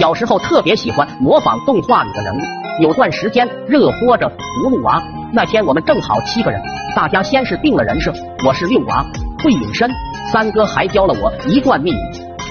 [0.00, 2.38] 小时候特别喜欢模仿动画里的人物，
[2.80, 4.98] 有段时间热播着葫芦娃。
[5.30, 6.58] 那天我们正好七个人，
[6.96, 8.10] 大家先是定了人设，
[8.46, 9.04] 我是六娃，
[9.44, 9.90] 会隐身。
[10.32, 11.96] 三哥还教了我一段秘语，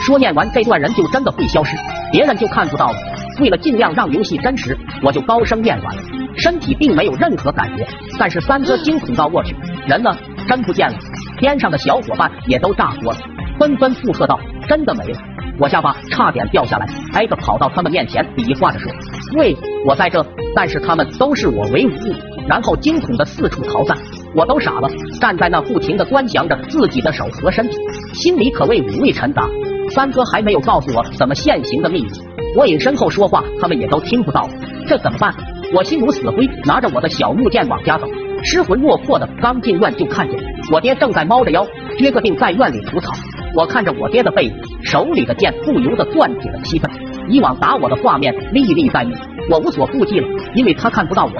[0.05, 1.75] 说念完这段人就真的会消失，
[2.11, 2.95] 别人就看不到了。
[3.39, 6.03] 为了尽量让游戏真实，我就高声念完了，
[6.37, 7.87] 身体并没有任何感觉。
[8.19, 9.55] 但是三哥惊恐到我去，
[9.87, 10.15] 人呢？
[10.47, 10.95] 真不见了。
[11.39, 13.17] 天上的小伙伴也都炸锅了，
[13.57, 15.19] 纷纷附和道：真的没了。
[15.59, 18.91] 我下巴差点掉下来，挨个跑到他们面前比划着说
[19.37, 20.25] ：“喂，我在这。”
[20.55, 22.13] 但是他们都视我为无物，
[22.47, 23.95] 然后惊恐的四处逃散。
[24.33, 24.89] 我都傻了，
[25.19, 27.77] 站在那不停的端详着自己的手和身体，
[28.13, 29.47] 心里可谓五味陈杂。
[29.91, 32.09] 三哥还没有告诉我怎么现行的秘密，
[32.55, 34.49] 我隐身后说话，他们也都听不到。
[34.87, 35.33] 这怎么办？
[35.75, 38.07] 我心如死灰，拿着我的小木剑往家走。
[38.43, 40.39] 失魂落魄的刚进院，就看见
[40.71, 41.65] 我爹正在猫着腰，
[41.99, 43.11] 撅个腚在院里除草。
[43.55, 44.53] 我看着我爹的背影，
[44.83, 46.89] 手里的剑不由得攥紧了七分。
[47.29, 49.15] 以往打我的画面历历在目，
[49.51, 51.31] 我无所顾忌了，因为他看不到我。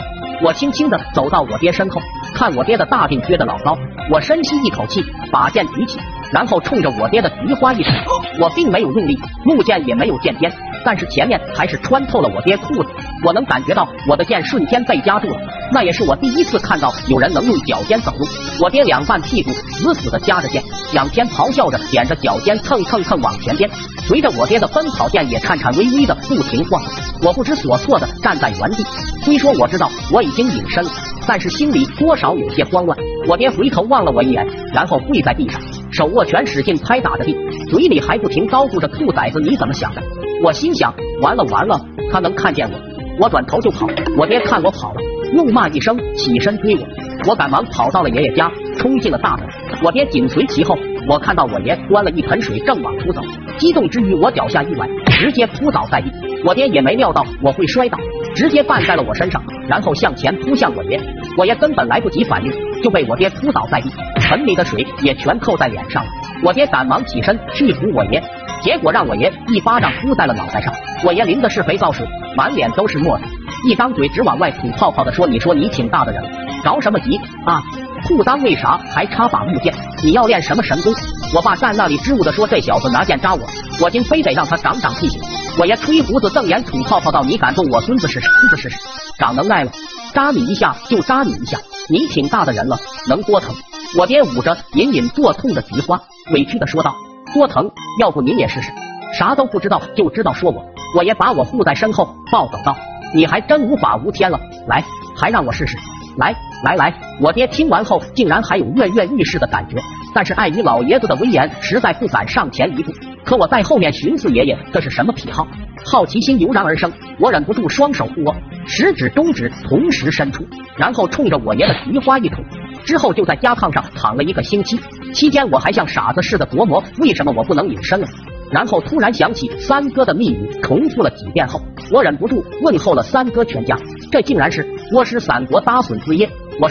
[0.42, 2.00] 我轻轻的走到我爹身后，
[2.34, 3.78] 看我爹的大腚撅得老高，
[4.12, 6.00] 我深吸一口气，把剑举起，
[6.32, 7.92] 然后冲着我爹的菊花一指。
[8.40, 10.52] 我并没有用力，木剑也没有剑尖，
[10.86, 12.90] 但是前面还是穿透了我爹裤子。
[13.26, 15.38] 我能感觉到我的剑瞬间被夹住了，
[15.74, 18.26] 那也是我第一次看到有人能用脚尖走路。
[18.62, 20.64] 我爹两半屁股死死的夹着剑，
[20.94, 23.70] 仰天咆哮着，点着脚尖蹭蹭蹭往前颠。
[24.08, 26.82] 随着我爹的奔跑，剑也颤颤巍巍的不停晃。
[27.22, 28.84] 我不知所措的站在原地。
[29.24, 30.90] 虽说我知道我已经隐身了，
[31.28, 32.98] 但是心里多少有些慌乱。
[33.28, 35.60] 我爹回头望了我一眼，然后跪在地上，
[35.92, 37.36] 手握拳使劲拍打着地，
[37.70, 40.02] 嘴里还不停叨咕着：“兔崽子，你怎么想的？”
[40.42, 41.80] 我心想：完了完了，
[42.12, 42.80] 他能看见我。
[43.20, 43.86] 我转头就跑，
[44.18, 45.02] 我爹看我跑了，
[45.34, 46.88] 怒骂一声，起身追我。
[47.28, 49.46] 我赶忙跑到了爷爷家，冲进了大门，
[49.84, 50.78] 我爹紧随其后。
[51.10, 53.22] 我看到我爷端了一盆水，正往出走，
[53.58, 56.10] 激动之余，我脚下一崴，直接扑倒在地。
[56.46, 57.98] 我爹也没料到我会摔倒，
[58.34, 60.98] 直接绊在了我身上，然后向前扑向我爷。
[61.38, 62.52] 我爷根本来不及反应，
[62.82, 66.10] 就被我爹扑倒在地，盆里的水也全扣在脸上了。
[66.46, 68.24] 我爹赶忙起身去扶我爷。
[68.62, 72.06] 结果让我爷一巴掌呼在了脑袋上，我爷淋的是肥皂水，
[72.36, 73.24] 满脸都是沫子，
[73.70, 76.22] 一张嘴直往外吐泡泡的说：“你说你挺大的人，
[76.64, 77.62] 着什么急啊？
[78.06, 79.74] 裤裆为啥还插把木剑？
[80.04, 80.94] 你要练什么神功？”
[81.34, 83.42] 我爸站那里支吾的说：“这小子拿剑扎我，
[83.82, 85.22] 我今非得让他长长记性。”
[85.58, 88.28] 我爷吹胡子瞪眼吐泡泡道：“你敢动我孙子试试？
[88.28, 88.78] 孙子试试？
[89.20, 89.72] 长能耐了，
[90.14, 91.58] 扎你一下就扎你一下，
[91.90, 92.78] 你挺大的人了，
[93.08, 93.56] 能多疼？”
[93.98, 96.02] 我爹捂着隐隐作痛的菊花，
[96.34, 96.94] 委屈的说道。
[97.34, 98.72] 多疼，要不您也试试？
[99.18, 100.64] 啥都不知道就知道说我。
[100.96, 102.76] 我爷把我护在身后，暴走道
[103.14, 104.84] ：“你还真无法无天了，来，
[105.16, 105.78] 还让我试试？
[106.18, 109.78] 来来来！”我爹听完后，竟然还有跃跃欲试的感觉，
[110.14, 112.92] 但是碍于老爷子的威严，实在不敢上前一步。
[113.24, 115.48] 可我在后面寻思，爷爷这是什么癖好？
[115.92, 118.36] 好奇心油然而生，我忍不住双手护握，
[118.66, 120.44] 食指、中指同时伸出，
[120.76, 122.44] 然后冲着我爷的菊花一捅。
[122.84, 124.80] 之后就在家炕上躺了一个星期，
[125.14, 128.08] 期间我还像傻子似的琢磨为什么我不能隐身了。
[128.52, 131.62] 然后突然想起三哥的密语，重复了几遍后，
[131.92, 133.78] 我忍不住问候了三哥全家。
[134.12, 136.30] 这竟然是我师三国打损子耶！
[136.60, 136.70] 我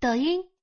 [0.00, 0.53] 抖音。